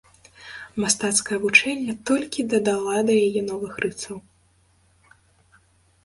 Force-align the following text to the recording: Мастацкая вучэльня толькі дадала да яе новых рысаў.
Мастацкая 0.83 1.37
вучэльня 1.43 1.93
толькі 2.09 2.45
дадала 2.53 2.95
да 3.09 3.13
яе 3.25 3.41
новых 3.51 3.73
рысаў. 3.85 4.17